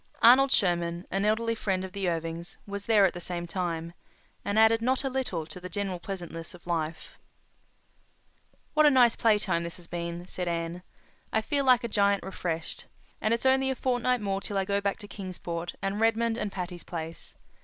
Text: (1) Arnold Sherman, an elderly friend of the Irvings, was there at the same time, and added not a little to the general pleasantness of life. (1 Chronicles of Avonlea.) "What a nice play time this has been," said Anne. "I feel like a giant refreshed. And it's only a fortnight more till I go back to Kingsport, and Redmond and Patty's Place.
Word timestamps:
(1) 0.21 0.31
Arnold 0.31 0.51
Sherman, 0.51 1.05
an 1.11 1.25
elderly 1.25 1.53
friend 1.53 1.85
of 1.85 1.91
the 1.91 2.09
Irvings, 2.09 2.57
was 2.65 2.87
there 2.87 3.05
at 3.05 3.13
the 3.13 3.21
same 3.21 3.45
time, 3.45 3.93
and 4.43 4.57
added 4.57 4.81
not 4.81 5.03
a 5.03 5.11
little 5.11 5.45
to 5.45 5.59
the 5.59 5.69
general 5.69 5.99
pleasantness 5.99 6.55
of 6.55 6.65
life. 6.65 7.19
(1 8.73 8.73
Chronicles 8.73 8.73
of 8.73 8.73
Avonlea.) 8.73 8.73
"What 8.73 8.85
a 8.87 8.89
nice 8.91 9.15
play 9.15 9.37
time 9.37 9.63
this 9.63 9.77
has 9.77 9.85
been," 9.85 10.25
said 10.25 10.47
Anne. 10.47 10.81
"I 11.31 11.41
feel 11.41 11.63
like 11.65 11.83
a 11.83 11.87
giant 11.87 12.23
refreshed. 12.23 12.87
And 13.21 13.31
it's 13.31 13.45
only 13.45 13.69
a 13.69 13.75
fortnight 13.75 14.21
more 14.21 14.41
till 14.41 14.57
I 14.57 14.65
go 14.65 14.81
back 14.81 14.97
to 14.97 15.07
Kingsport, 15.07 15.75
and 15.83 15.99
Redmond 16.01 16.35
and 16.35 16.51
Patty's 16.51 16.83
Place. 16.83 17.35